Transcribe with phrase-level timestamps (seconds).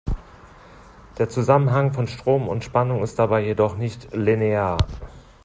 [1.19, 4.77] Der Zusammenhang von Strom und Spannung ist dabei jedoch nicht linear.